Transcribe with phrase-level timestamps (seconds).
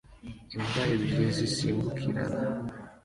[0.55, 2.39] Imbwa ebyiri zisimbukirana